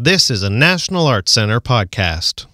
[0.00, 2.46] This is a National Arts Center podcast.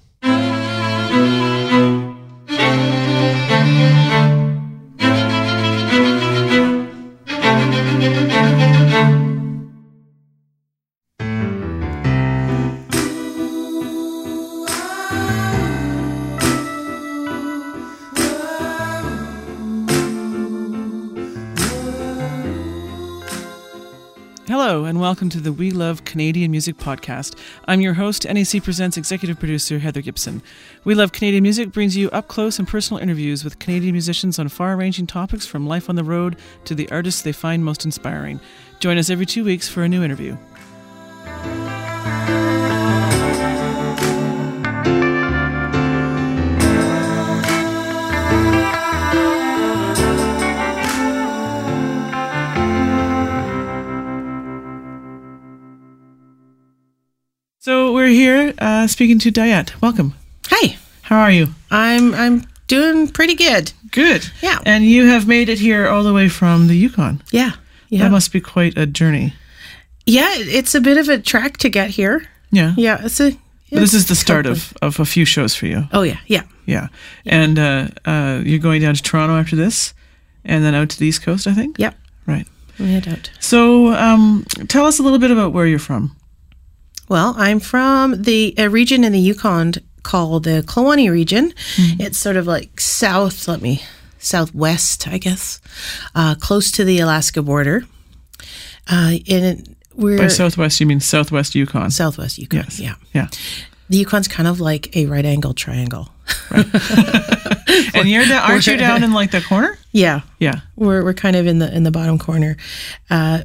[25.14, 27.38] Welcome to the We Love Canadian Music podcast.
[27.68, 30.42] I'm your host, NAC Presents executive producer Heather Gibson.
[30.82, 34.48] We Love Canadian Music brings you up close and personal interviews with Canadian musicians on
[34.48, 38.40] far ranging topics from life on the road to the artists they find most inspiring.
[38.80, 40.36] Join us every two weeks for a new interview.
[58.58, 59.80] Uh, speaking to Diyet.
[59.80, 60.14] Welcome.
[60.48, 61.48] Hi, How are you?
[61.70, 63.72] I'm I'm doing pretty good.
[63.90, 64.26] Good.
[64.42, 64.58] Yeah.
[64.66, 67.22] And you have made it here all the way from the Yukon.
[67.30, 67.52] Yeah,
[67.88, 69.34] yeah, That must be quite a journey.
[70.06, 70.30] yeah.
[70.34, 72.26] It's a bit of a trek to get here.
[72.50, 72.74] Yeah.
[72.76, 73.32] Yeah, it's a.
[73.70, 75.88] But this is the start totally- of, of a few shows for you.
[75.92, 76.88] Oh yeah, yeah, Yeah.
[77.26, 79.94] And uh, uh, you're going down to Toronto after this
[80.44, 81.78] and then out to the East Coast, I think?
[81.78, 81.94] yep.
[82.26, 82.46] Right.
[82.78, 83.30] We head out.
[83.40, 86.14] So um, tell us a little bit about where you're from.
[87.14, 91.54] Well, I'm from the a region in the Yukon called the Kluane region.
[91.78, 93.46] It's sort of like south.
[93.46, 93.82] Let me
[94.18, 95.60] southwest, I guess,
[96.16, 97.84] uh, close to the Alaska border.
[98.90, 101.92] Uh, and it, we're By Southwest, you mean Southwest Yukon.
[101.92, 102.62] southwest Yukon.
[102.64, 102.80] Yes.
[102.80, 103.28] Yeah, Yeah.
[103.88, 106.08] the Yukon's kind of like a right angle triangle.
[107.94, 109.78] And you're down, aren't you down in like the corner?
[109.92, 110.60] Yeah, Yeah.
[110.74, 112.56] we're we're kind of in the in the bottom corner.
[113.08, 113.42] Uh,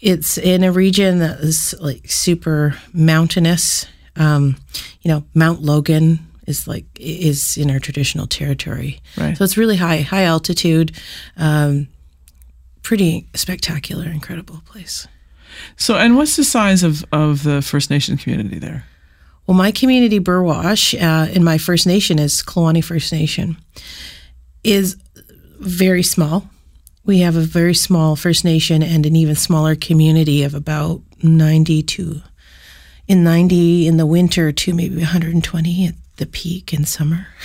[0.00, 3.86] it's in a region that is like super mountainous.
[4.16, 4.56] Um,
[5.02, 9.36] you know, Mount Logan is like is in our traditional territory, Right.
[9.36, 10.92] so it's really high, high altitude.
[11.36, 11.88] Um,
[12.82, 15.06] pretty spectacular, incredible place.
[15.76, 18.84] So, and what's the size of, of the First Nation community there?
[19.46, 23.56] Well, my community, Burwash, uh, in my First Nation is Kluane First Nation,
[24.64, 24.96] is
[25.58, 26.48] very small.
[27.04, 31.82] We have a very small First Nation and an even smaller community of about 90
[31.82, 32.22] to,
[33.08, 37.26] in 90 in the winter to maybe 120 at the peak in summer.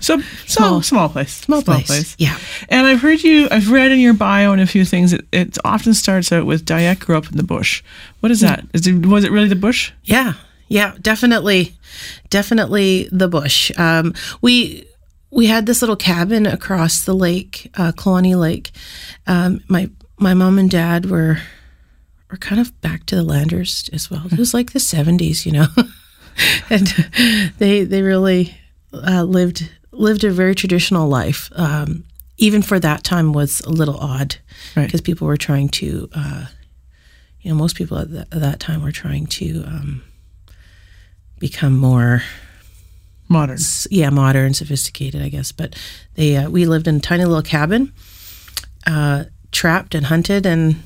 [0.00, 2.16] So small, small place, Small place.
[2.18, 2.38] Yeah.
[2.70, 3.46] And I've heard you.
[3.50, 5.12] I've read in your bio and a few things.
[5.12, 7.82] It, it often starts out with Diyet grew up in the bush.
[8.20, 8.64] What is that?
[8.72, 9.92] Is it was it really the bush?
[10.04, 10.32] Yeah,
[10.68, 11.76] yeah, definitely,
[12.30, 13.70] definitely the bush.
[13.78, 14.87] Um, we
[15.30, 18.70] we had this little cabin across the lake, uh, Lake.
[19.26, 21.38] Um, my my mom and dad were
[22.30, 24.26] were kind of back to the landers as well.
[24.30, 25.66] It was like the seventies, you know,
[26.70, 26.86] and
[27.58, 28.56] they they really
[28.92, 31.50] uh, lived lived a very traditional life.
[31.54, 32.04] Um,
[32.40, 34.36] even for that time was a little odd
[34.76, 34.84] Right.
[34.86, 36.46] because people were trying to, uh,
[37.40, 40.02] you know, most people at, that at that time were trying to um,
[41.40, 42.22] become more,
[43.28, 43.56] Modern.
[43.56, 45.52] s- yeah, modern, sophisticated, I guess.
[45.52, 45.76] But
[46.14, 47.92] they, uh, we lived in a tiny little cabin,
[48.86, 50.76] uh, trapped and hunted, and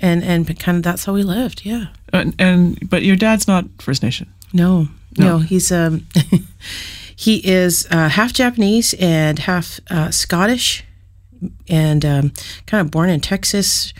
[0.00, 1.64] and and kind of that's how we lived.
[1.64, 1.86] Yeah.
[2.12, 4.32] And, and but your dad's not First Nation.
[4.52, 5.26] No, No.
[5.26, 6.06] no, he's um,
[7.16, 10.84] he is uh, half Japanese and half uh, Scottish,
[11.68, 12.32] and um,
[12.66, 13.92] kind of born in Texas.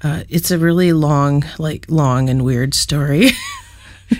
[0.00, 3.30] Uh, it's a really long, like long and weird story.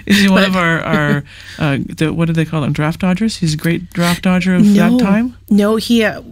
[0.07, 1.25] Is he one of our our
[1.59, 2.73] uh, the, what do they call them?
[2.73, 3.37] Draft dodgers.
[3.37, 5.37] He's a great draft dodger of that time.
[5.51, 6.05] No, he.
[6.05, 6.23] Uh,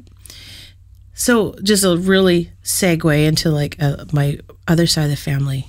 [1.14, 5.66] so just a really segue into like uh, my other side of the family.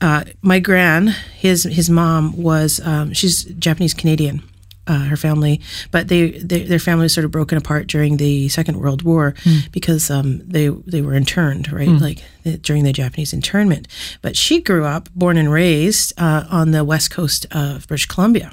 [0.00, 4.42] Uh, my gran, his his mom was um, she's Japanese Canadian.
[4.88, 5.60] Uh, her family,
[5.92, 9.32] but they, they their family was sort of broken apart during the Second World War
[9.70, 13.86] because um, they they were interned right like the, during the Japanese internment.
[14.22, 18.50] But she grew up, born and raised uh, on the west coast of British Columbia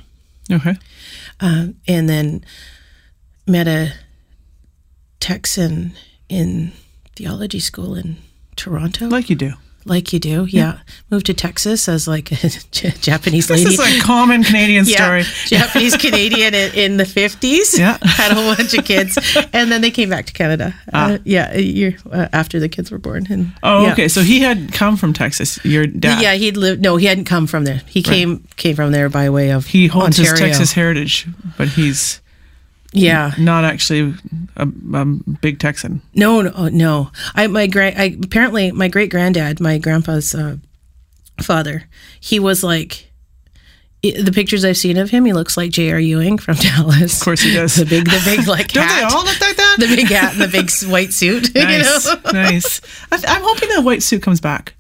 [0.52, 0.78] Okay.
[1.40, 2.46] um, and then
[3.48, 3.94] met a
[5.20, 5.94] Texan
[6.30, 6.72] in
[7.16, 8.18] theology school in
[8.56, 9.54] Toronto, Like you do.
[10.14, 10.46] You do.
[10.50, 10.80] Yeah.
[11.10, 12.50] moved to Texas as like a
[13.00, 13.64] Japanese lady.
[13.66, 15.24] This is a common Canadian story.
[15.48, 17.78] Japanese Canadian in, in the fifties.
[17.78, 17.98] Yeah.
[18.04, 19.18] had a whole bunch of kids,
[19.54, 20.74] and then they came back to Canada.
[20.94, 23.26] Uh, yeah, a year uh, after the kids were born.
[23.30, 23.94] And Oh, yeah.
[23.94, 24.08] okay.
[24.08, 25.64] So he had come from Texas.
[25.66, 26.22] Your dad.
[26.22, 26.82] Yeah, he'd lived.
[26.82, 27.82] No, he hadn't come from there.
[27.88, 30.32] He came came from there by way of He holds Ontario.
[30.32, 31.28] his Texas heritage,
[31.58, 32.22] but he's
[32.92, 34.16] Yeah, not actually
[34.56, 36.02] a, a big Texan.
[36.16, 37.12] No, no, oh, no.
[37.36, 37.96] I my great.
[37.96, 40.58] I apparently my great granddad, my grandpa's uh,
[41.42, 41.84] father.
[42.20, 43.10] He was like
[44.02, 45.26] the pictures I've seen of him.
[45.26, 46.00] He looks like J.R.
[46.00, 47.20] Ewing from Dallas.
[47.20, 47.76] Of course he does.
[47.76, 49.76] the big, the big like Don't hat, they all look like that?
[49.80, 51.50] the big hat and the big white suit.
[51.56, 52.32] you nice, know?
[52.32, 52.82] nice.
[53.12, 54.74] I, I'm hoping that white suit comes back.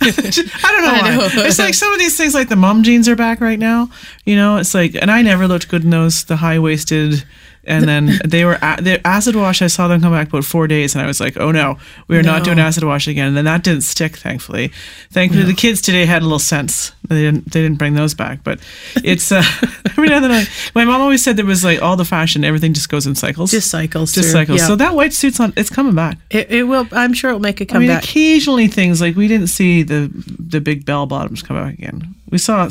[0.00, 0.90] I don't know.
[0.90, 1.16] I why.
[1.16, 1.44] know.
[1.44, 3.90] It's like some of these things, like the mom jeans are back right now.
[4.24, 7.24] You know, it's like, and I never looked good in those, the high waisted.
[7.66, 9.62] And then they were a- the acid wash.
[9.62, 11.78] I saw them come back about four days, and I was like, "Oh no,
[12.08, 14.70] we are not doing acid wash again." And then that didn't stick, thankfully.
[15.10, 16.92] Thankfully, the kids today had a little sense.
[17.08, 17.50] They didn't.
[17.52, 18.44] They didn't bring those back.
[18.44, 18.60] But
[19.02, 19.42] it's uh,
[19.90, 20.30] every now and then.
[20.32, 23.14] I, my mom always said there was like all the fashion, everything just goes in
[23.14, 23.50] cycles.
[23.50, 24.12] Just cycles.
[24.12, 24.32] just through.
[24.40, 24.60] cycles.
[24.60, 24.66] Yeah.
[24.66, 25.52] So that white suit's on.
[25.56, 26.18] It's coming back.
[26.30, 26.86] it, it will.
[26.92, 30.60] I'm sure it'll make a I mean, occasionally things like we didn't see the the
[30.60, 32.14] big bell bottoms come back again.
[32.30, 32.70] We saw a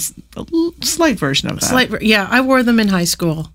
[0.84, 1.68] slight version of that.
[1.68, 3.50] Slight, yeah, I wore them in high school.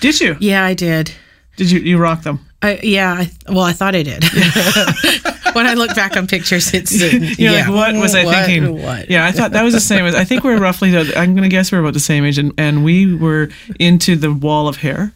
[0.00, 0.36] Did you?
[0.40, 1.12] Yeah, I did.
[1.56, 1.80] Did you?
[1.80, 2.40] You rock them?
[2.62, 4.24] I, yeah, I, well, I thought I did.
[5.54, 6.90] when I look back on pictures, it's
[7.38, 7.68] You're yeah.
[7.68, 8.82] like, what was I What- thinking?
[8.82, 9.08] What?
[9.08, 10.04] Yeah, I thought that was the same.
[10.06, 10.96] as I think we're roughly.
[10.96, 13.48] I'm going to guess we're about the same age, and, and we were
[13.78, 15.12] into the wall of hair.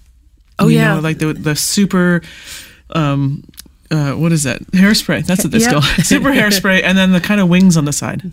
[0.59, 0.95] Oh, You yeah.
[0.95, 2.23] know, like the the super.
[2.95, 3.45] Um,
[3.91, 4.61] uh, what is that?
[4.73, 5.27] Hairspray.
[5.27, 5.71] That's what Yeah.
[5.71, 5.85] called.
[6.05, 8.31] Super hairspray, and then the kind of wings on the side.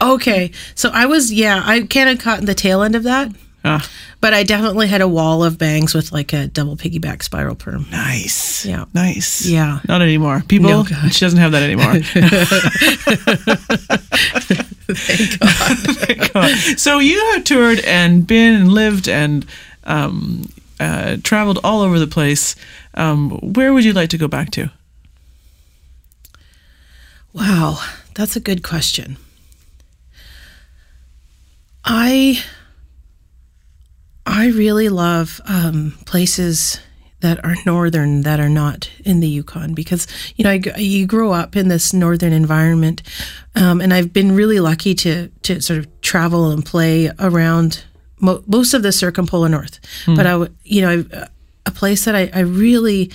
[0.00, 3.32] Okay, so I was yeah, I kind of caught the tail end of that,
[3.66, 3.88] Ah,
[4.20, 7.86] but I definitely had a wall of bangs with like a double piggyback spiral perm.
[7.90, 8.66] nice.
[8.66, 8.84] Yeah.
[8.92, 9.46] Nice.
[9.46, 9.80] Yeah.
[9.88, 10.42] Not anymore.
[10.46, 11.94] People, No, she doesn't have that anymore.
[14.86, 15.78] Thank God.
[15.96, 16.78] Thank God.
[16.78, 19.46] so you have toured and been and lived and
[19.84, 22.54] um, uh, traveled all over the place.
[22.94, 24.70] Um, where would you like to go back to?
[27.32, 27.80] Wow,
[28.14, 29.16] that's a good question.
[31.84, 32.42] I
[34.26, 36.80] I really love um, places
[37.20, 40.06] that are northern that are not in the Yukon because
[40.36, 43.02] you know I, you grow up in this northern environment,
[43.54, 47.84] um, and I've been really lucky to to sort of travel and play around
[48.20, 49.80] mo- most of the circumpolar north.
[50.16, 51.28] But I you know I,
[51.66, 53.10] a place that I, I really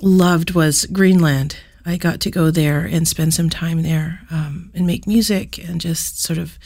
[0.00, 1.58] loved was Greenland.
[1.84, 5.80] I got to go there and spend some time there um, and make music and
[5.80, 6.58] just sort of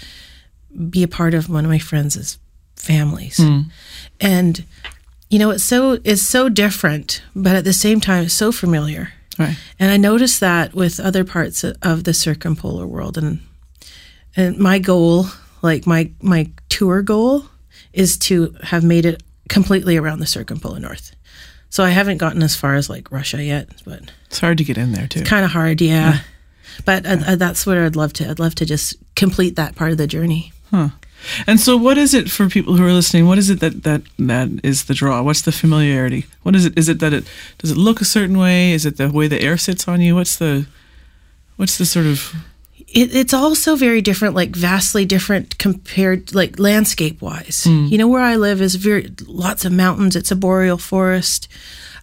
[0.88, 2.38] be a part of one of my friends'
[2.80, 3.38] families.
[4.20, 4.64] And
[5.30, 9.12] you know, it's so it's so different, but at the same time, it's so familiar.
[9.38, 9.56] Right.
[9.78, 13.40] And I noticed that with other parts of the circumpolar world, and
[14.36, 15.26] and my goal,
[15.62, 17.44] like my my tour goal,
[17.92, 21.14] is to have made it completely around the circumpolar north.
[21.70, 24.76] So I haven't gotten as far as like Russia yet, but It's hard to get
[24.76, 25.20] in there too.
[25.20, 26.18] It's kind of hard, yeah.
[26.84, 28.28] But uh, uh, that's what I'd love to.
[28.28, 30.52] I'd love to just complete that part of the journey.
[31.46, 33.26] And so, what is it for people who are listening?
[33.26, 35.22] What is it that that that is the draw?
[35.22, 36.26] What's the familiarity?
[36.42, 36.78] What is it?
[36.78, 37.24] Is it that it
[37.58, 38.72] does it look a certain way?
[38.72, 40.14] Is it the way the air sits on you?
[40.14, 40.66] What's the
[41.56, 42.34] what's the sort of
[42.88, 47.64] It, it's also very different, like vastly different compared, like landscape wise.
[47.90, 50.16] You know, where I live is very lots of mountains.
[50.16, 51.48] It's a boreal forest,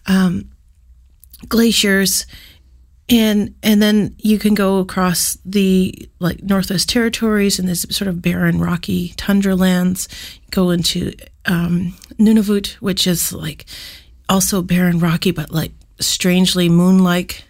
[0.06, 0.48] um,
[1.48, 2.24] glaciers,
[3.08, 8.20] and and then you can go across the like Northwest Territories and there's sort of
[8.20, 10.08] barren, rocky tundra lands.
[10.50, 11.12] Go into
[11.46, 13.64] um, Nunavut, which is like
[14.28, 17.44] also barren, rocky, but like strangely moon-like.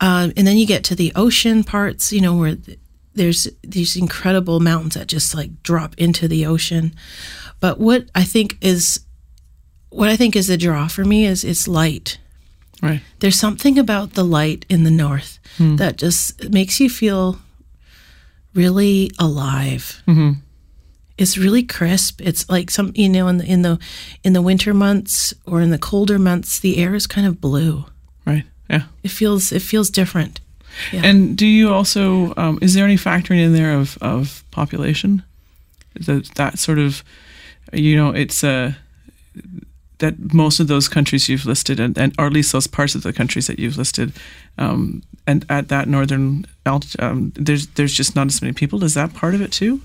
[0.00, 2.78] Um, and then you get to the ocean parts, you know, where th-
[3.14, 6.94] there's these incredible mountains that just like drop into the ocean.
[7.58, 9.00] But what I think is
[9.90, 12.18] what I think is the draw for me is it's light.
[12.82, 13.00] Right?
[13.18, 17.38] There's something about the light in the north that just makes you feel
[18.54, 20.02] really alive.
[20.06, 20.32] Mm-hmm.
[21.18, 22.20] It's really crisp.
[22.22, 23.78] It's like some, you know, in the in the
[24.24, 27.84] in the winter months or in the colder months, the air is kind of blue.
[28.24, 28.44] Right.
[28.70, 28.84] Yeah.
[29.02, 30.40] It feels it feels different.
[30.92, 31.02] Yeah.
[31.04, 35.22] And do you also um, is there any factoring in there of of population?
[36.06, 37.04] That that sort of
[37.72, 38.72] you know it's uh,
[40.00, 43.02] that most of those countries you've listed and, and or at least those parts of
[43.02, 44.12] the countries that you've listed
[44.58, 48.82] um, and at that northern alt- um, there's there's just not as many people.
[48.84, 49.80] Is that part of it too?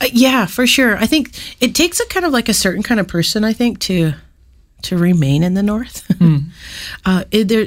[0.00, 0.96] Uh, yeah, for sure.
[0.96, 3.78] I think it takes a kind of like a certain kind of person, I think,
[3.80, 4.12] to
[4.82, 6.04] to remain in the north.
[7.04, 7.66] uh, it, there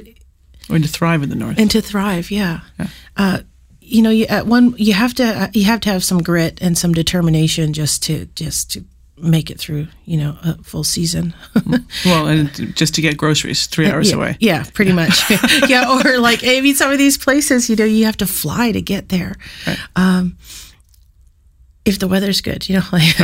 [0.70, 1.60] Or to thrive in the north?
[1.60, 2.32] and to thrive.
[2.32, 2.62] Yeah.
[3.16, 3.40] Uh,
[3.80, 6.58] you know, you, at one you have to uh, you have to have some grit
[6.62, 8.84] and some determination just to just to
[9.18, 9.88] make it through.
[10.06, 11.34] You know, a full season.
[12.06, 14.38] well, and just to get groceries three hours yeah, away.
[14.40, 15.30] Yeah, pretty much.
[15.68, 18.72] yeah, or like I mean, some of these places, you know, you have to fly
[18.72, 19.36] to get there.
[19.96, 20.38] Um,
[21.86, 23.20] if the weather's good, you know, like,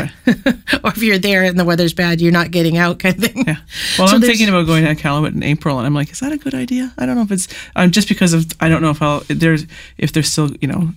[0.83, 3.45] or if you're there and the weather's bad, you're not getting out, kind of thing.
[3.47, 3.55] Yeah.
[3.97, 6.33] Well, So I'm thinking about going to Iqaluit in April, and I'm like, is that
[6.33, 6.93] a good idea?
[6.97, 9.65] I don't know if it's um, just because of I don't know if I'll there's
[9.97, 10.91] if there's still you know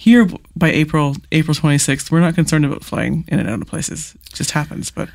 [0.00, 0.26] here
[0.56, 4.16] by April April 26th, we're not concerned about flying in and out of places.
[4.28, 5.10] It just happens, but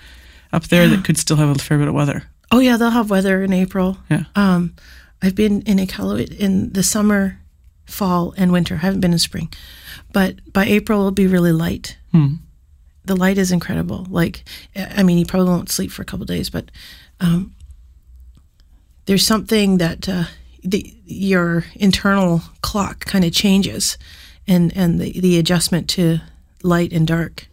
[0.53, 2.25] up there, that could still have a fair bit of weather.
[2.51, 3.97] Oh yeah, they'll have weather in April.
[4.11, 4.25] Yeah.
[4.35, 4.75] Um,
[5.23, 7.39] I've been in Iqaluit in the summer,
[7.87, 8.75] fall, and winter.
[8.75, 9.51] I haven't been in spring,
[10.13, 11.97] but by April it'll be really light.
[12.11, 12.35] Hmm.
[13.05, 14.05] The light is incredible.
[14.07, 14.43] Like,
[14.75, 16.69] I mean, you probably won't sleep for a couple days, but
[17.19, 17.55] um,
[19.07, 20.25] there's something that uh,
[20.63, 23.97] the, your internal clock kind of changes,
[24.47, 26.19] and and the the adjustment to
[26.63, 27.47] light and dark.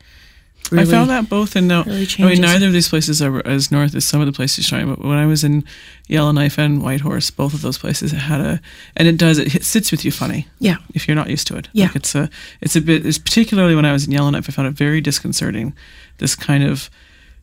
[0.71, 3.71] I found that both in no, really I mean neither of these places are as
[3.71, 5.05] north as some of the places you're talking about.
[5.07, 5.65] When I was in
[6.09, 8.61] Yellowknife and Whitehorse, both of those places had a,
[8.97, 10.47] and it does it sits with you funny.
[10.61, 10.77] Yeah.
[10.95, 11.69] if you're not used to it.
[11.73, 11.87] Yeah.
[11.87, 12.31] Like it's a
[12.61, 15.75] it's a bit it's particularly when I was in Yellowknife, I found it very disconcerting.
[16.19, 16.89] This kind of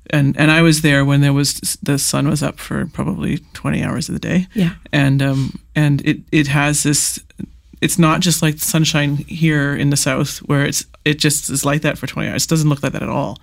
[0.10, 3.84] and and I was there when there was the sun was up for probably 20
[3.84, 4.48] hours of the day.
[4.54, 4.76] Yeah.
[4.92, 7.20] And um and it it has this
[7.82, 11.64] it's not just like the sunshine here in the south where it's it just is
[11.66, 12.44] like that for 20 hours.
[12.46, 13.38] It doesn't look like that at all.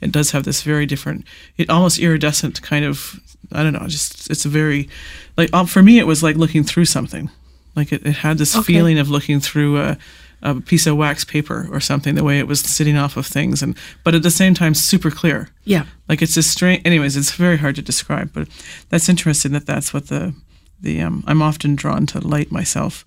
[0.00, 1.24] It does have this very different,
[1.58, 3.20] it almost iridescent kind of
[3.52, 4.88] I don't know, just it's a very
[5.36, 7.30] like um, for me it was like looking through something.
[7.76, 8.64] Like it, it had this Okay.
[8.74, 9.96] feeling of looking through a,
[10.42, 12.14] a piece of wax paper or something.
[12.14, 15.10] The way it was sitting off of things, and but at the same time super
[15.10, 15.48] clear.
[15.64, 15.84] Yeah.
[16.08, 16.82] Like it's just strange.
[16.84, 18.48] Anyways, it's very hard to describe, but
[18.90, 20.34] that's interesting that that's what the
[20.80, 23.04] the um, I'm often drawn to light myself.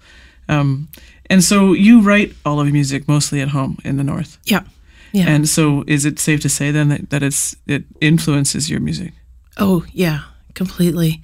[0.47, 0.89] Um,
[1.29, 4.37] and so you write all of your music mostly at home in the north.
[4.45, 4.63] Yeah.
[5.11, 5.29] Yeah.
[5.29, 9.13] And so is it safe to say then that, that it's it influences your music?
[9.57, 10.23] Oh yeah,
[10.53, 11.21] completely.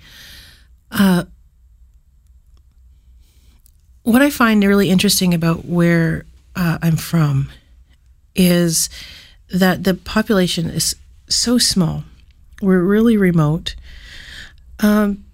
[0.89, 1.25] Uh,
[4.03, 6.25] what I find really interesting about where
[6.55, 7.49] uh, I'm from
[8.33, 8.89] is
[9.49, 10.95] that the population is
[11.27, 12.05] so small.
[12.61, 13.75] We're really remote.
[14.79, 15.25] Um,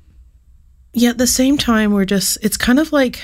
[0.93, 2.37] yet at the same time, we're just.
[2.41, 3.21] It's kind of like.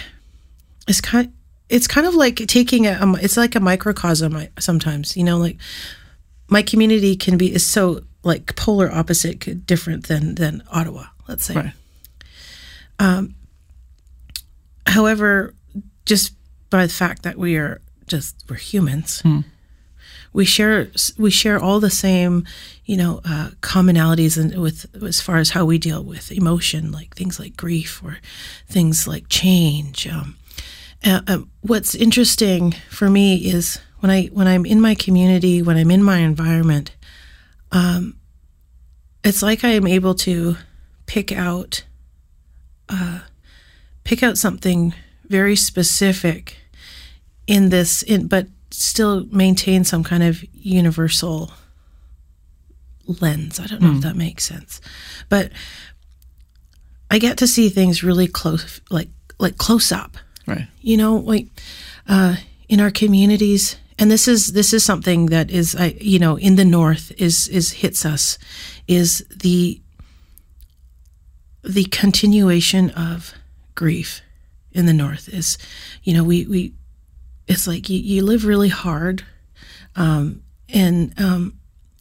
[0.88, 1.32] It's kind.
[1.70, 2.94] It's kind of like taking a.
[2.94, 4.38] um, It's like a microcosm.
[4.60, 5.58] Sometimes you know, like
[6.50, 11.56] my community can be is so like polar opposite different than than Ottawa let's say
[11.56, 11.74] Right.
[14.88, 15.54] however
[16.06, 16.34] just
[16.70, 19.22] by the fact that we are just we're humans
[20.34, 20.88] we share
[21.18, 22.46] we share all the same
[22.86, 27.16] you know uh, commonalities and with as far as how we deal with emotion like
[27.16, 28.18] things like grief or
[28.68, 30.36] things like change um,
[31.04, 35.78] uh, um, what's interesting for me is when I when I'm in my community when
[35.78, 36.96] I'm in my environment
[37.72, 38.18] um,
[39.24, 40.58] it's like I am able to
[41.06, 41.84] pick out
[42.90, 43.20] uh,
[44.04, 44.94] pick out something
[45.26, 46.58] very specific
[47.48, 51.52] in this in but still maintain some kind of universal
[53.06, 53.60] lens.
[53.60, 54.82] I don't know if that makes sense.
[55.30, 55.52] But
[57.12, 60.18] I get to see things really close like like close up.
[60.46, 60.68] Right.
[60.82, 61.48] You know, like
[62.08, 62.36] uh,
[62.68, 66.56] in our communities, and this is this is something that is, I you know, in
[66.56, 68.38] the north is is hits us,
[68.88, 69.80] is the
[71.64, 73.34] the continuation of
[73.76, 74.22] grief
[74.74, 75.58] in the north is,
[76.04, 76.74] you know, we we
[77.48, 79.24] it's like you, you live really hard,
[79.96, 81.60] um, and um,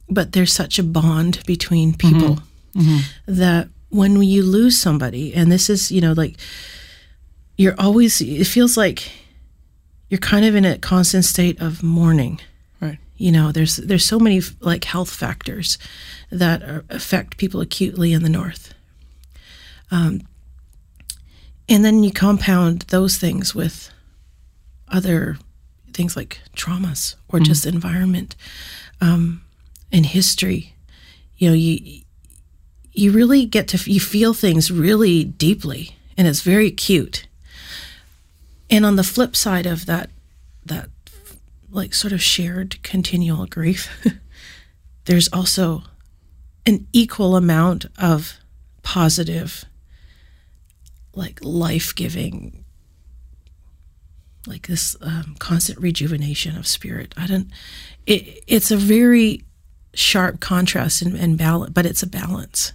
[0.08, 2.38] but there's such a bond between people
[3.26, 6.36] that when you lose somebody, and this is you know like
[7.56, 9.10] you're always it feels like
[10.08, 12.40] you're kind of in a constant state of mourning.
[12.80, 12.98] Right.
[13.16, 15.78] you know there's there's so many like health factors
[16.30, 18.74] that are, affect people acutely in the north.
[19.90, 20.22] Um,
[21.68, 23.90] and then you compound those things with
[24.88, 25.38] other
[25.92, 28.34] things like traumas or just environment
[29.00, 29.42] um,
[29.92, 30.74] and history.
[31.36, 32.02] You know you
[32.92, 37.26] you really get to you feel things really deeply and it's very acute
[38.72, 40.10] and on the flip side of that
[40.66, 40.88] that
[41.70, 43.88] like sort of shared continual grief
[45.04, 45.82] there's also
[46.66, 48.38] an equal amount of
[48.82, 49.64] positive
[51.14, 52.64] like life-giving
[54.46, 57.14] like this um, constant rejuvenation of spirit.
[57.16, 57.48] I don't
[58.06, 59.44] it, it's a very
[59.94, 62.72] sharp contrast and, and balance but it's a balance.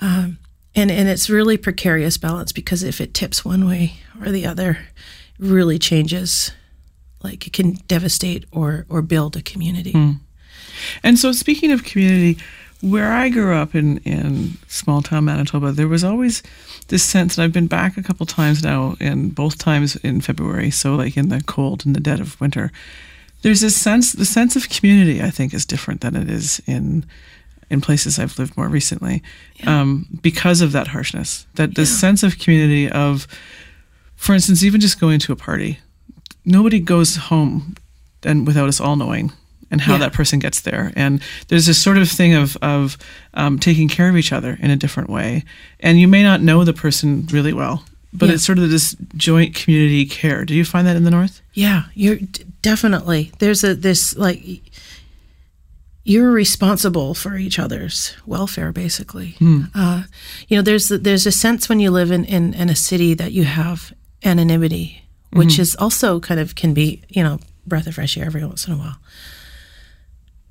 [0.00, 0.38] Um,
[0.76, 4.78] and and it's really precarious balance because if it tips one way or the other
[5.38, 6.52] it really changes
[7.22, 9.92] like it can devastate or or build a community.
[9.92, 10.12] Hmm.
[11.02, 12.38] And so, speaking of community,
[12.80, 16.42] where I grew up in, in small town Manitoba, there was always
[16.88, 20.70] this sense, and I've been back a couple times now, and both times in February,
[20.70, 22.70] so like in the cold and the dead of winter,
[23.42, 27.04] there's this sense the sense of community I think is different than it is in
[27.70, 29.22] in places I've lived more recently
[29.66, 31.46] um, because of that harshness.
[31.54, 33.26] That the sense of community of,
[34.16, 35.80] for instance, even just going to a party,
[36.44, 37.74] nobody goes home
[38.22, 39.32] and without us all knowing
[39.70, 39.98] and how Yeah.
[39.98, 40.92] that person gets there.
[40.96, 42.96] And there's this sort of thing of of
[43.34, 45.44] um, taking care of each other in a different way.
[45.80, 48.34] And you may not know the person really well, but Yeah.
[48.36, 50.44] it's sort of this joint community care.
[50.44, 51.42] Do you find that in the north?
[51.52, 54.62] Yeah, you're d- definitely there's a this like
[56.06, 59.34] you're responsible for each other's welfare, basically.
[59.74, 60.04] Uh,
[60.46, 63.32] you know, there's there's a sense when you live in, in in a city that
[63.32, 63.92] you have
[64.24, 68.44] anonymity, which is also kind of can be you know breath of fresh air every
[68.44, 68.98] once in a while.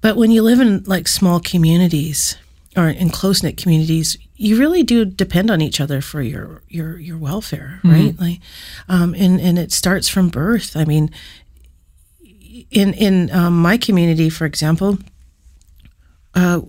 [0.01, 2.37] But when you live in like small communities
[2.75, 6.99] or in close knit communities, you really do depend on each other for your your
[6.99, 8.19] your welfare, right?
[8.19, 8.39] Like,
[8.89, 10.75] um, and and it starts from birth.
[10.75, 11.11] I mean,
[12.71, 14.97] in in um, my community, for example,
[16.35, 16.61] uh,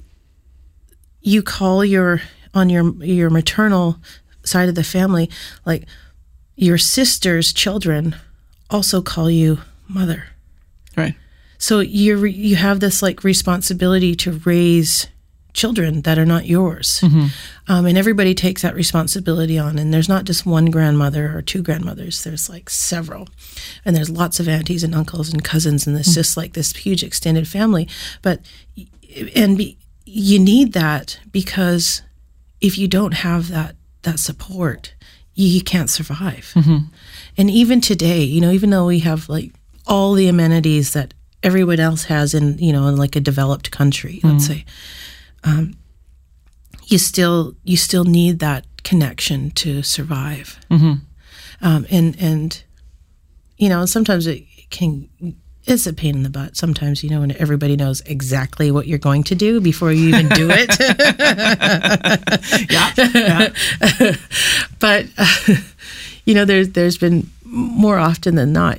[1.21, 2.23] you call your
[2.55, 3.97] on your your maternal
[4.45, 5.29] side of the family,
[5.65, 5.87] like
[6.55, 8.17] your sister's children,
[8.71, 9.59] also call you
[9.89, 10.25] mother.
[10.97, 11.15] Right.
[11.59, 15.09] So you you have this like responsibility to raise
[15.53, 17.03] children that are not yours,
[17.67, 19.79] um, and everybody takes that responsibility on.
[19.79, 22.23] And there's not just one grandmother or two grandmothers.
[22.25, 23.29] There's like several,
[23.85, 27.03] and there's lots of aunties and uncles and cousins, and it's just like this huge
[27.03, 27.89] extended family.
[28.21, 28.41] But
[29.35, 32.03] and be, you need that because
[32.61, 34.95] if you don't have that that support,
[35.35, 36.53] you, you can't survive.
[37.37, 39.53] And even today, you know, even though we have like
[39.87, 44.21] all the amenities that everyone else has in, you know, in like a developed country,
[44.23, 44.65] let's say,
[45.45, 45.75] um,
[46.87, 50.59] you still you still need that connection to survive.
[51.63, 52.63] Um, and and
[53.59, 55.09] you know, sometimes it can
[55.67, 56.57] it's a pain in the butt.
[56.57, 60.29] Sometimes you know when everybody knows exactly what you're going to do before you even
[60.29, 60.71] do it.
[62.71, 62.93] Yeah.
[63.15, 64.17] yeah.
[64.79, 65.55] but uh,
[66.25, 68.79] you know there's there's been more often than not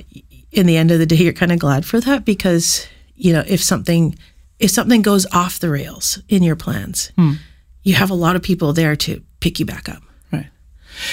[0.52, 3.42] in the end of the day you're kind of glad for that because you know
[3.46, 4.16] if something
[4.58, 7.12] if something goes off the rails in your plans
[7.82, 10.02] you have a lot of people there to pick you back up.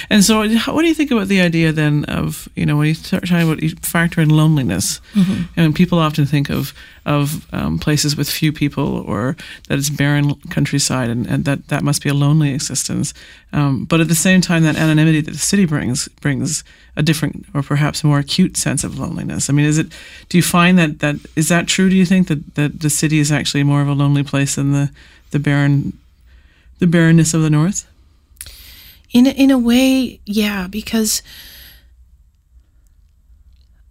[0.10, 2.94] And so, what do you think about the idea then of you know when you
[2.94, 5.02] start talking about you factor in loneliness,
[5.56, 6.74] and people often think of
[7.06, 9.36] of um, places with few people or
[9.68, 13.14] that it's barren countryside, and, and that that must be a lonely existence.
[13.54, 16.64] Um, but at the same time, that anonymity that the city brings brings
[16.96, 19.50] a different or perhaps more acute sense of loneliness.
[19.50, 19.88] I mean, is it?
[20.30, 21.90] Do you find that that is that true?
[21.90, 24.72] Do you think that that the city is actually more of a lonely place than
[24.72, 24.90] the
[25.32, 25.94] the barren
[26.80, 27.88] the barrenness of the north?
[29.16, 31.24] In a, in a way yeah because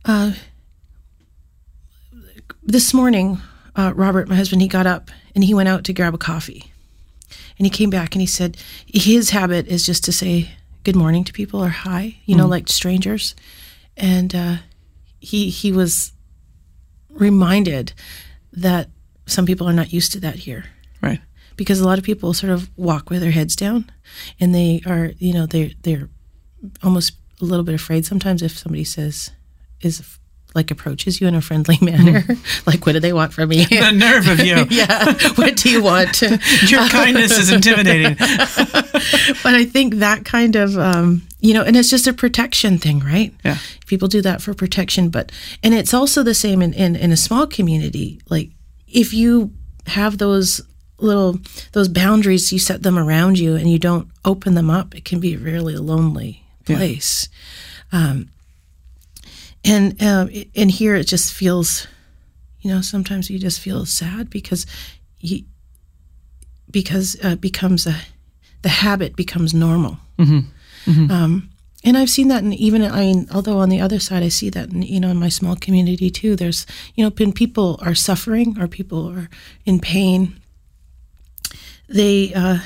[0.05, 0.33] uh,
[2.63, 3.39] this morning
[3.75, 6.71] uh, robert my husband he got up and he went out to grab a coffee.
[7.59, 8.57] And he came back and he said
[8.87, 10.51] his habit is just to say
[10.83, 13.35] good morning to people or hi you know like strangers.
[13.97, 14.57] And uh,
[15.21, 16.13] he he was
[17.11, 17.93] reminded
[18.53, 18.89] that
[19.27, 20.65] some people are not used to that here.
[21.57, 23.91] Because a lot of people sort of walk with their heads down
[24.41, 26.09] and they are you know they're they're
[26.83, 29.31] almost a little bit afraid sometimes if somebody says
[29.81, 30.19] is
[30.55, 32.25] like approaches you in a friendly manner.
[32.67, 33.67] Like what do they want from me?
[33.75, 34.67] The nerve of you.
[34.71, 35.13] yeah.
[35.35, 36.23] What do you want?
[36.23, 38.17] Your kindness is intimidating.
[39.43, 43.01] but i think that kind of um, you know and it's just a protection thing
[43.01, 43.35] right?
[43.45, 43.59] Yeah.
[43.87, 47.17] people do that for protection but and it's also the same in, in, in a
[47.17, 48.21] small community.
[48.31, 48.51] Like
[48.87, 49.53] if you
[49.87, 50.63] have those
[50.99, 51.39] little
[51.73, 55.19] those boundaries you set them around you and you don't open them up it can
[55.21, 57.29] be really a lonely place.
[57.93, 58.31] Um,
[59.65, 61.87] and um, and here it just feels
[62.61, 64.67] you know sometimes you just feel sad because
[65.21, 65.45] you
[66.71, 67.97] because uh, becomes a
[68.63, 69.99] the habit becomes normal.
[71.11, 71.51] Um,
[71.85, 74.49] and I've seen that, in even I mean, although on the other side, I see
[74.51, 76.35] that, in, you know, in my small community too.
[76.35, 79.29] There's, you know, when people are suffering or people are
[79.67, 80.41] in pain,
[81.89, 82.59] they, uh,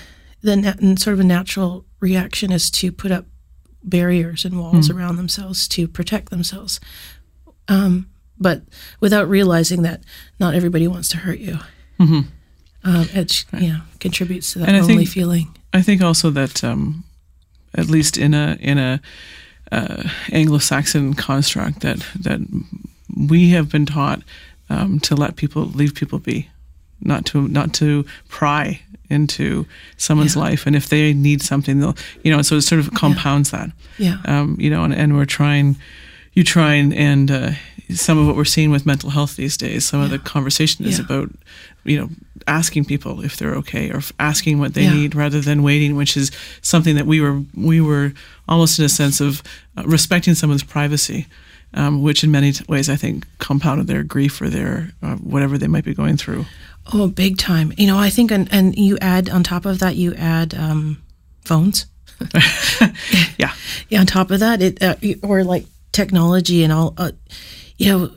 [0.43, 3.27] the sort of a natural reaction is to put up
[3.83, 6.81] barriers and walls around themselves to protect themselves,
[7.69, 8.63] um, but
[9.01, 10.03] without realizing that
[10.39, 11.59] not everybody wants to hurt you.
[12.85, 15.57] Um, it, you know, contributes to that And I lonely think- feeling.
[15.73, 17.05] I think also that, um,
[17.75, 19.01] at least in a in a
[19.71, 22.41] uh, Anglo-Saxon construct, that that
[23.15, 24.23] we have been taught
[24.71, 26.49] um, to let people leave people be,
[27.01, 29.67] not to not to pry into
[29.97, 32.43] someone's life, and if they need something, they'll you know.
[32.43, 33.71] So it sort of compounds that.
[33.99, 34.19] Yeah.
[34.27, 35.77] um, you know, and, and we're trying,
[36.35, 37.51] you try and, and uh,
[37.95, 39.87] some of what we're seeing with mental health these days.
[39.87, 41.05] Some of the conversation is Yeah.
[41.07, 41.31] about,
[41.85, 42.09] you know,
[42.47, 44.95] asking people if they're okay or f- asking what they Yeah.
[44.95, 46.31] need rather than waiting, which is
[46.63, 48.13] something that we were we were
[48.49, 49.43] almost in a sense of
[49.77, 51.27] uh, respecting someone's privacy.
[51.75, 55.67] Um, which in many ways I think compounded their grief or their uh, whatever they
[55.67, 56.47] might be going through.
[56.93, 57.73] Oh, big time.
[57.77, 61.03] You know, I think, and, and you add on top of that, you add um,
[61.45, 61.87] phones.
[63.39, 63.53] Yeah,
[63.89, 66.95] Yeah, on top of that, it uh, or like technology and all.
[66.97, 67.13] Uh,
[67.77, 68.11] you know,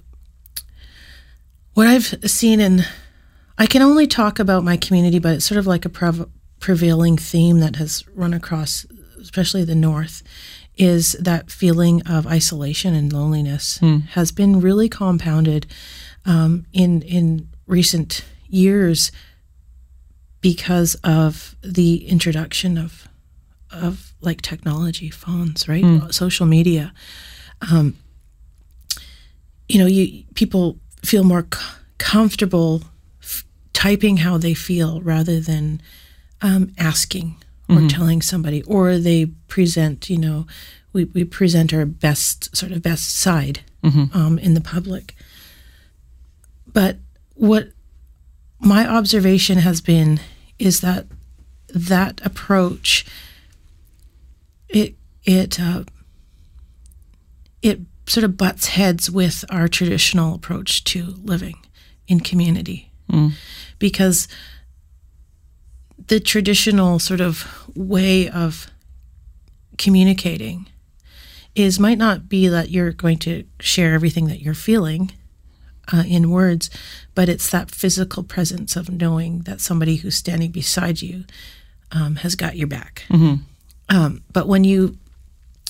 [1.73, 2.87] what I've seen, and
[3.57, 6.29] I can only talk about my community, but it's sort of like a prev-
[6.59, 8.85] prevailing theme that has run across,
[9.21, 10.23] especially the north,
[10.77, 13.79] is that feeling of isolation and loneliness
[14.11, 15.67] has been really compounded
[16.25, 19.11] um, in in recent years
[20.41, 23.07] because of the introduction of
[23.71, 26.91] of like technology, phones, right, social media.
[27.71, 27.95] Um,
[29.69, 31.59] you know, you people feel more c-
[31.97, 32.81] comfortable
[33.21, 35.81] f- typing how they feel rather than
[36.41, 37.35] um, asking
[37.69, 40.09] or telling somebody, or they present.
[40.09, 40.45] You know,
[40.91, 43.61] we we present our best sort of best side
[44.13, 45.15] um, in the public.
[46.73, 46.97] But
[47.35, 47.69] what
[48.61, 50.19] my observation has been
[50.59, 51.07] is that
[51.73, 53.05] that approach
[54.69, 55.83] it it uh,
[57.61, 61.55] it sort of butts heads with our traditional approach to living
[62.07, 62.91] in community.
[63.79, 64.27] Because
[66.07, 68.69] the traditional sort of way of
[69.77, 70.67] communicating
[71.55, 75.11] is might not be that you're going to share everything that you're feeling
[75.91, 76.69] uh, in words,
[77.15, 81.25] but it's that physical presence of knowing that somebody who's standing beside you
[81.91, 83.03] um, has got your back.
[83.89, 84.97] Um, but when you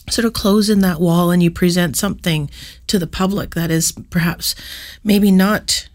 [0.09, 2.49] sort of close in that wall and you present something
[2.87, 4.55] to the public that is perhaps
[5.03, 5.87] maybe not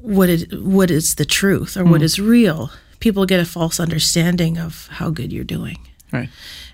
[0.00, 4.58] what it what is the truth or what is real, people get a false understanding
[4.58, 5.78] of how good you're doing
[6.12, 6.28] right.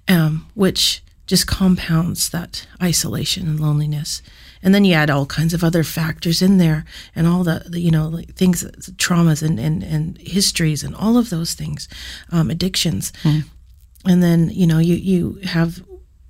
[0.08, 4.22] um, which just compounds that isolation and loneliness.
[4.62, 7.80] And then you add all kinds of other factors in there, and all the, the
[7.80, 8.64] you know like things,
[8.96, 11.88] traumas and, and and histories, and all of those things,
[12.32, 13.12] um, addictions.
[14.04, 15.82] And then you know you you have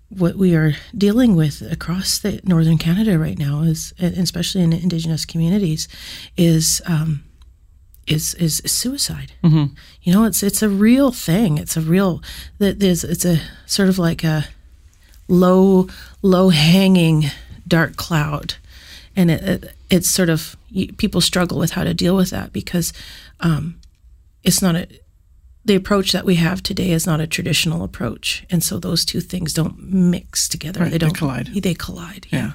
[0.09, 4.73] what we are dealing with across the northern Canada right now is, and especially in
[4.73, 5.89] Indigenous communities,
[6.37, 7.25] is um,
[8.07, 9.33] is is suicide.
[9.43, 9.75] Mm-hmm.
[10.03, 11.59] You know, it's it's a real thing.
[11.59, 12.23] It's a real
[12.59, 14.47] that there's it's a sort of like a
[15.29, 15.89] low
[16.23, 17.27] low hanging
[17.67, 18.55] dark cloud,
[19.15, 20.57] and it, it it's sort of
[20.97, 22.93] people struggle with how to deal with that because
[23.41, 23.79] um,
[24.43, 24.89] it's not a
[25.65, 29.21] the approach that we have today is not a traditional approach, and so those two
[29.21, 30.81] things don't mix together.
[30.81, 31.49] Right, they they don't collide.
[31.49, 32.27] They collide.
[32.31, 32.53] Yeah.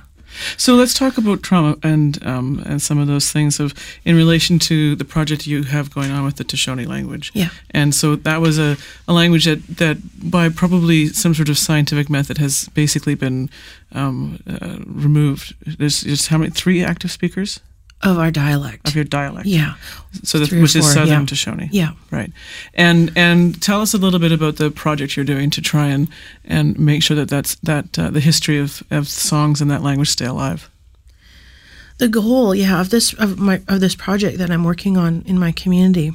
[0.57, 3.73] So let's talk about trauma and um, and some of those things of
[4.05, 7.31] in relation to the project you have going on with the Tutchone language.
[7.33, 7.49] Yeah.
[7.71, 9.97] And so that was a, a language that, that
[10.29, 13.49] by probably some sort of scientific method has basically been
[13.93, 15.55] um, uh, removed.
[15.77, 17.59] There's just how many three active speakers
[18.03, 18.87] Of our dialect.
[18.87, 19.45] of your dialect.
[19.45, 19.75] yeah.
[20.23, 21.25] So that which is four, Southern yeah.
[21.25, 21.69] Tutchone.
[21.71, 21.91] Yeah.
[22.09, 22.31] Right.
[22.73, 26.07] And and tell us a little bit about the project you're doing to try and
[26.43, 30.09] and make sure that that's that uh, the history of, of songs in that language
[30.09, 30.69] stay alive.
[31.99, 35.37] the goal yeah of this of my of this project that i'm working on in
[35.37, 36.11] my community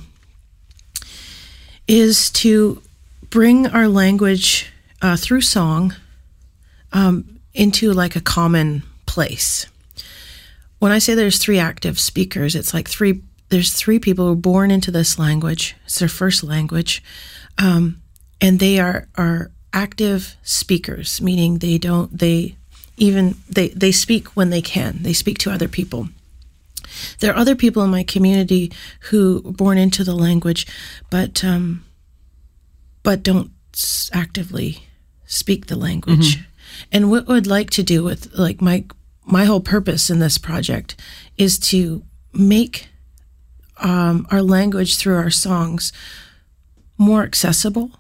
[1.86, 2.82] is to
[3.30, 4.66] bring our language
[5.02, 5.94] uh, through song
[6.92, 9.66] um, into like a common place
[10.78, 14.36] when i say there's three active speakers it's like three there's three people who are
[14.36, 15.76] born into this language.
[15.84, 17.02] It's their first language.
[17.58, 18.02] Um,
[18.40, 22.56] and they are are active speakers meaning they don't they
[22.96, 24.98] even they they speak when they can.
[25.02, 26.08] They speak to other people.
[27.20, 28.72] There are other people in my community
[29.10, 30.66] who were born into the language
[31.10, 31.84] but um
[33.02, 33.50] but don't
[34.12, 34.82] actively
[35.26, 36.38] speak the language.
[36.92, 38.84] And what i'd like to do with like my
[39.26, 40.96] my whole purpose in this project
[41.36, 42.88] is to make
[43.78, 45.92] um, our language through our songs
[46.98, 47.90] more accessible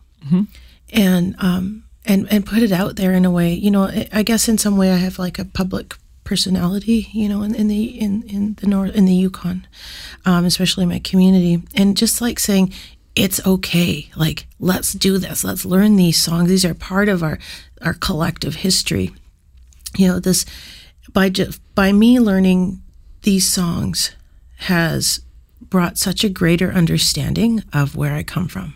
[0.92, 4.22] and um and and put it out there in a way you know I- i
[4.24, 7.84] guess in some way i have like a public personality you know in, in the
[7.84, 9.66] in in the north in the yukon
[10.24, 11.62] um especially my community.
[11.76, 12.72] And just like saying
[13.14, 14.10] it's okay.
[14.16, 15.42] Like let's do this.
[15.44, 16.48] Let's learn these songs.
[16.48, 17.38] These are part of our
[17.82, 19.12] our collective history.
[19.96, 20.44] You know this
[21.16, 22.82] by ju- by me learning
[23.22, 24.10] these songs
[24.58, 25.22] has
[25.62, 28.74] brought such a greater understanding of where I come from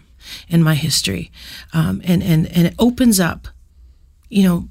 [0.48, 1.30] and my history,
[1.74, 3.48] um, and and and it opens up,
[4.30, 4.70] you know,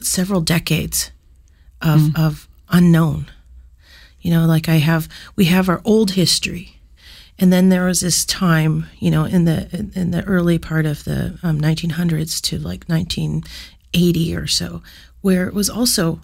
[0.00, 1.10] several decades
[1.82, 3.26] of of unknown.
[4.20, 6.76] You know, like I have, we have our old history,
[7.40, 10.86] and then there was this time, you know, in the in, in the early part
[10.86, 14.82] of the um, 1900s to like 1980 or so,
[15.22, 16.20] where it was also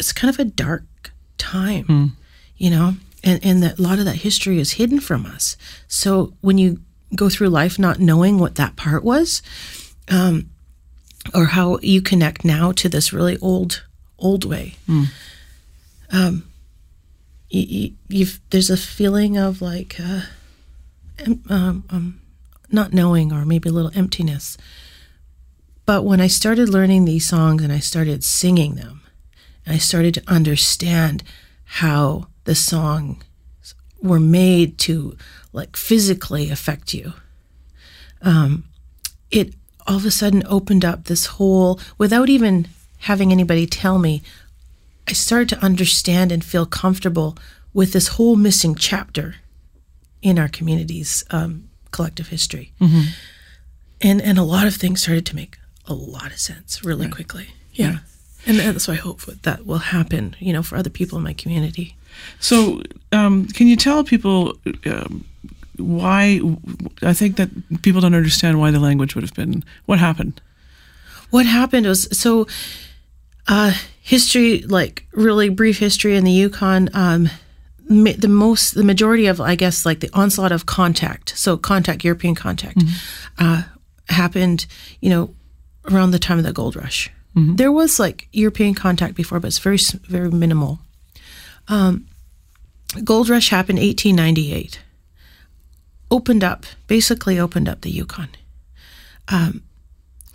[0.00, 0.84] it's kind of a dark
[1.38, 1.84] time,
[2.56, 5.56] you know, and and that a lot of that history is hidden from us.
[5.86, 6.80] So when you
[7.14, 9.42] go through life not knowing what that part was,
[10.08, 10.50] um,
[11.34, 13.84] or how you connect now to this really old
[14.18, 14.74] old way,
[16.12, 16.44] um,
[17.48, 19.96] you, you, you've there's a feeling of like.
[20.00, 20.22] Uh,
[21.50, 22.20] um, um,
[22.72, 24.56] not knowing or maybe a little emptiness.
[25.86, 28.99] But when I started learning these songs and I started singing them,
[29.66, 31.22] and I started to understand
[31.64, 33.24] how the songs
[34.02, 35.16] were made to
[35.52, 37.12] like physically affect you,
[38.22, 38.64] um,
[39.30, 39.54] it
[39.86, 42.68] all of a sudden opened up this whole, without even
[42.98, 44.22] having anybody tell me,
[45.08, 47.36] I started to understand and feel comfortable
[47.72, 49.36] with this whole missing chapter
[50.22, 52.72] in our community's um, collective history.
[54.02, 57.48] And and a lot of things started to make a lot of sense really quickly.
[57.72, 57.98] Yeah.
[58.46, 61.24] And that's why I hope that that will happen, you know, for other people in
[61.24, 61.96] my community.
[62.38, 65.24] So, um, can you tell people um,
[65.76, 66.40] why?
[67.02, 67.50] I think that
[67.82, 69.64] people don't understand why the language would have been.
[69.86, 70.40] What happened?
[71.30, 72.46] What happened was so
[73.46, 73.72] uh,
[74.02, 76.88] history, like really brief history in the Yukon.
[76.94, 77.30] Um,
[77.88, 81.38] ma- the most, the majority of, I guess, like the onslaught of contact.
[81.38, 82.82] So contact, European contact,
[83.38, 83.62] uh,
[84.08, 84.66] happened.
[85.00, 85.34] You know,
[85.90, 87.10] around the time of the gold rush.
[87.34, 90.80] There was like European contact before, but it's very, very minimal.
[91.68, 92.06] Um,
[93.04, 94.80] gold rush happened 1898.
[96.10, 98.28] Opened up, basically opened up the Yukon.
[99.28, 99.62] Um,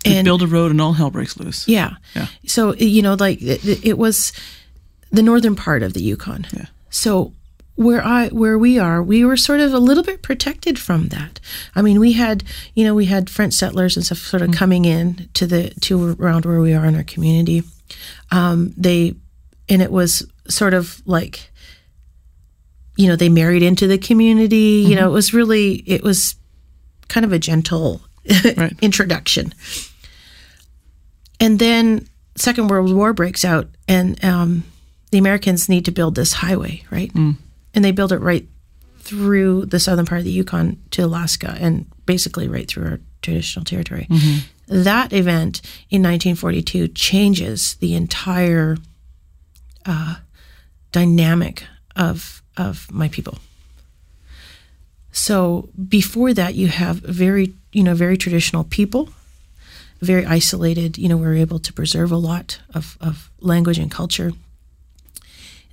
[0.04, 1.68] and build a road and all hell breaks loose.
[1.68, 1.96] yeah.
[2.14, 2.28] Yeah.
[2.46, 4.32] So you know, like it, it was
[5.10, 6.46] the northern part of the Yukon.
[6.52, 6.66] Yeah.
[6.90, 7.32] So
[7.76, 11.40] where I where we are, we were sort of a little bit protected from that.
[11.74, 12.42] I mean, we had
[12.74, 16.16] you know we had French settlers and stuff sort of coming in to the to
[16.18, 17.62] around where we are in our community.
[18.30, 19.14] Um, they
[19.68, 21.50] and it was sort of like
[22.96, 24.84] you know they married into the community.
[24.88, 26.34] You know, it was really it was
[27.08, 28.00] kind of a gentle
[28.56, 28.74] Right.
[28.82, 29.52] introduction.
[31.38, 34.64] And then Second World War breaks out, and um,
[35.10, 37.12] the Americans need to build this highway, right?
[37.76, 38.48] And they build it right
[38.98, 43.64] through the southern part of the Yukon to Alaska, and basically right through our traditional
[43.64, 44.08] territory.
[44.66, 45.60] That event
[45.90, 48.76] in 1942 changes the entire
[49.84, 50.16] uh,
[50.90, 51.62] dynamic
[51.94, 53.38] of of my people.
[55.12, 59.08] So before that, you have very, you know, very traditional people,
[60.00, 60.98] very isolated.
[60.98, 64.32] You know, we're able to preserve a lot of, of language and culture.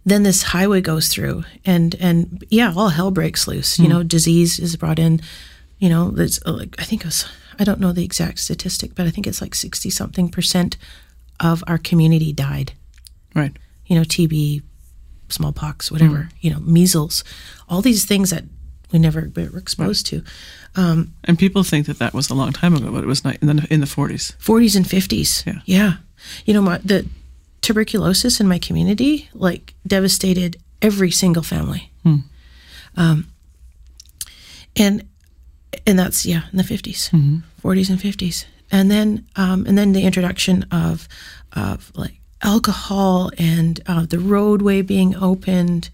[0.05, 3.79] Then this highway goes through, and and yeah, all hell breaks loose.
[3.79, 5.21] You know, disease is brought in.
[5.79, 7.25] You know, there's uh, like I think it was
[7.59, 10.77] I don't know the exact statistic, but I think it's like sixty something percent
[11.39, 12.73] of our community died
[13.35, 13.57] Right.
[13.87, 14.61] you know, TB,
[15.29, 17.23] smallpox, whatever, you know, measles,
[17.67, 18.43] all these things that
[18.91, 20.21] we never were exposed to.
[20.75, 23.37] um, And people think that that was a long time ago, but it was not
[23.41, 24.33] in the in the forties.
[24.39, 25.45] 40s and 50s.
[25.45, 25.61] Yeah.
[25.65, 25.93] Yeah.
[26.45, 27.05] You know, my, the
[27.63, 31.91] tuberculosis in my community, like, devastated every single family.
[32.95, 33.27] Um,
[34.75, 35.07] and,
[35.87, 37.09] and that's, yeah, in the 50s,
[37.63, 38.45] 40s and 50s.
[38.71, 41.07] And then, um, and then the introduction of,
[41.53, 45.89] of like alcohol and uh, the roadway being opened.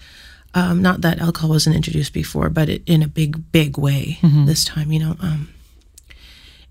[0.55, 4.65] Um, not that alcohol wasn't introduced before, but it, in a big, big way this
[4.65, 5.15] time, you know.
[5.21, 5.49] Um,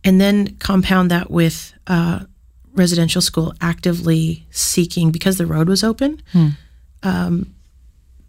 [0.02, 2.20] and then compound that with uh,
[2.78, 6.22] residential school actively seeking because the road was open.
[7.02, 7.54] Um,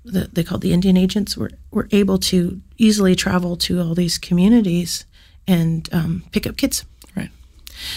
[0.04, 4.18] the, they called the Indian agents were were able to easily travel to all these
[4.18, 5.06] communities
[5.48, 6.86] and um, pick up kids.
[7.16, 7.30] Right.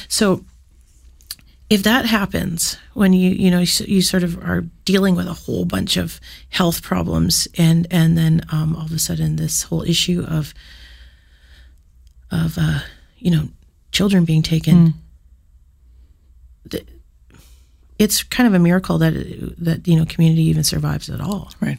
[0.08, 0.44] So
[1.70, 5.32] if that happens when you you know you, you sort of are dealing with a
[5.32, 9.82] whole bunch of health problems and and then um, all of a sudden this whole
[9.82, 10.52] issue of
[12.30, 12.80] of uh,
[13.18, 13.48] you know
[13.90, 14.94] children being taken the,
[17.98, 19.14] it's kind of a miracle that
[19.58, 21.78] that you know community even survives at all Right.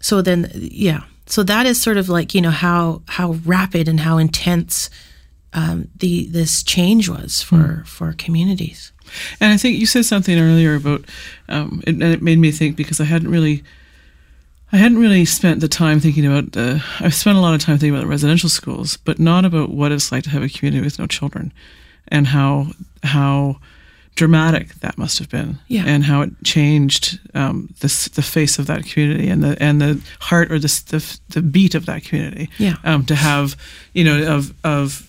[0.00, 4.00] so then yeah so that is sort of like you know how how rapid and
[4.00, 4.90] how intense
[5.52, 8.92] um, the this change was for for communities
[9.40, 11.04] And I think you said something earlier about,
[11.48, 13.64] um, it, and it made me think because I hadn't really,
[14.72, 16.56] I hadn't really spent the time thinking about.
[16.56, 19.70] Uh, I've spent a lot of time thinking about the residential schools, but not about
[19.70, 21.52] what it's like to have a community with no children,
[22.06, 22.66] and how
[23.02, 23.56] how
[24.20, 25.84] dramatic that must have been, Yeah.
[25.86, 30.00] and how it changed um, the the face of that community and the and the
[30.28, 32.48] heart or the the, the beat of that community.
[32.58, 32.76] Yeah.
[32.84, 33.56] Um, to have
[33.94, 35.08] you know of of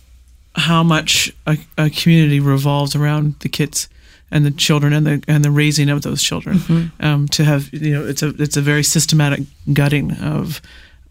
[0.56, 3.90] how much a, a community revolves around the kids
[4.32, 6.58] and the children and the and the raising of those children.
[6.60, 7.06] Mm-hmm.
[7.06, 9.42] Um, to have you know it's a it's a very systematic
[9.74, 10.62] gutting of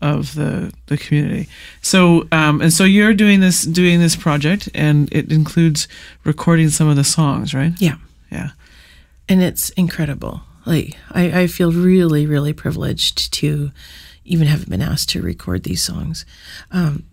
[0.03, 1.49] of the the community.
[1.83, 5.89] So um, and so you're doing this doing this project and it includes
[6.25, 7.73] recording some of the songs, right?
[7.79, 7.97] Yeah.
[8.31, 8.51] Yeah.
[9.29, 10.43] and it's incredible.
[10.67, 13.71] Like I, I feel really, really privileged to
[14.25, 16.25] even have been asked to record these songs.
[16.71, 17.05] Um,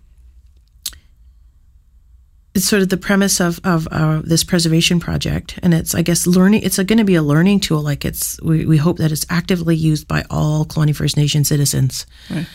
[2.53, 6.25] it's sort of the premise of of uh, this preservation project, and it's I guess
[6.25, 6.63] learning.
[6.63, 7.81] It's going to be a learning tool.
[7.81, 12.05] Like it's we, we hope that it's actively used by all Kluane First Nation citizens.
[12.29, 12.47] Right.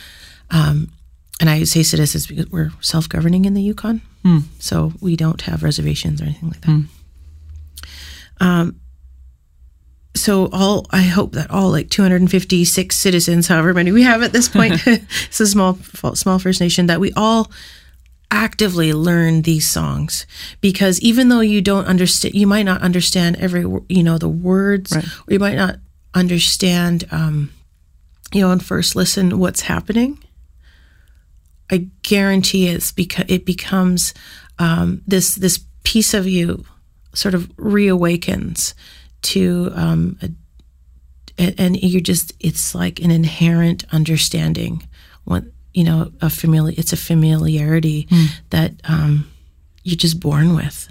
[0.53, 0.93] Um,
[1.41, 4.01] and I say citizens because we're self governing in the Yukon,
[4.61, 6.85] so we don't have reservations or anything like that.
[8.41, 8.77] Um,
[10.15, 14.49] so all I hope that all like 256 citizens, however many we have at this
[14.49, 15.75] point, it's a small
[16.15, 17.51] small First Nation that we all
[18.31, 20.27] actively learn these songs
[20.61, 24.93] because even though you don't understand, you might not understand every you know the words,
[24.95, 25.05] Right.
[25.05, 25.77] or you might not
[26.15, 27.51] understand, um,
[28.33, 30.19] you know, on first listen what's happening.
[31.71, 34.15] I guarantee it's because it becomes
[34.59, 36.65] um, this this piece of you
[37.15, 38.75] sort of reawakens
[39.23, 40.19] to um,
[41.39, 44.87] a, and, you're just it's like an inherent understanding.
[45.25, 48.07] What you know a familiar it's a familiarity
[48.51, 49.31] that um,
[49.83, 50.87] you're just born with.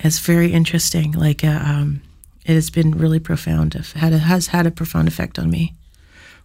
[0.00, 1.12] It's very interesting.
[1.12, 2.02] Like uh, um,
[2.44, 5.74] it has been really profound it had a, has had a profound effect on me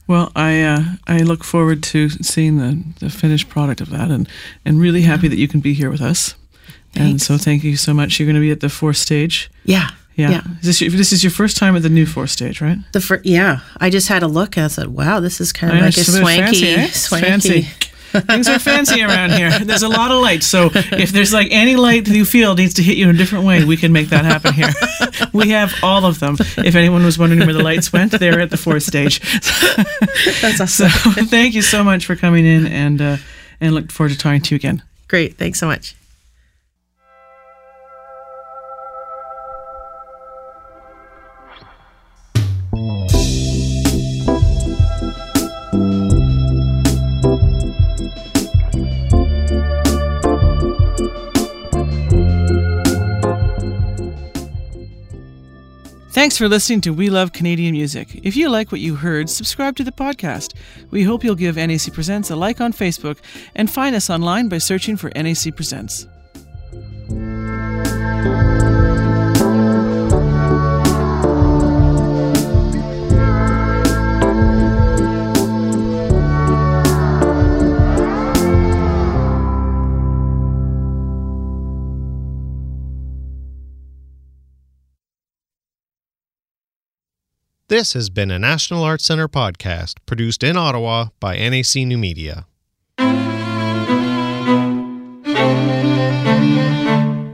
[0.09, 4.27] Well, I uh, I look forward to seeing the, the finished product of that, and
[4.65, 6.35] and really happy that you can be here with us.
[6.95, 8.19] And so thank you so much.
[8.19, 9.51] You're going to be at the fourth stage.
[9.63, 10.31] yeah Yeah.
[10.31, 12.79] yeah Is this, your, this is your first time at the new fourth stage, right?
[12.93, 15.71] the fir- yeah I just had a look and I said wow this is kind
[15.73, 16.87] of know, like a a swanky fancy, eh?
[16.87, 17.67] Swanky fancy.
[18.11, 19.51] Things are fancy around here.
[19.59, 20.43] There's a lot of light.
[20.43, 23.17] So if there's like any light that you feel needs to hit you in a
[23.17, 24.69] different way, we can make that happen here.
[25.33, 26.37] We have all of them.
[26.57, 29.19] If anyone was wondering where the lights went, they're at the fourth stage.
[30.41, 33.17] that's So awesome thank you so much for coming in and uh,
[33.61, 34.81] and look forward to talking to you again.
[35.07, 35.95] great thanks so much
[56.19, 58.09] Thanks for listening to We Love Canadian Music.
[58.23, 60.53] If you like what you heard, subscribe to the podcast.
[60.91, 63.19] We hope you'll give NAC Presents a like on Facebook
[63.55, 66.07] and find us online by searching for NAC Presents.
[87.69, 92.47] This has been a National Arts Centre podcast produced in Ottawa by NAC New Media.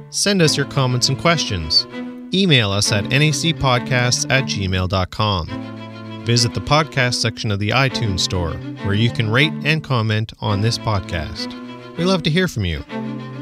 [0.09, 1.87] Send us your comments and questions.
[2.33, 6.25] Email us at nacpodcasts at gmail.com.
[6.25, 10.59] Visit the podcast section of the iTunes Store, where you can rate and comment on
[10.59, 11.47] this podcast.
[11.95, 12.83] We love to hear from you.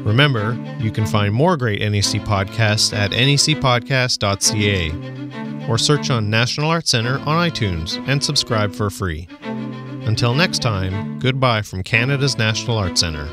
[0.04, 6.90] Remember, you can find more great NAC podcasts at nacpodcast.ca or search on National Arts
[6.90, 9.26] Centre on iTunes and subscribe for free.
[9.42, 13.30] Until next time, goodbye from Canada's National Arts Centre.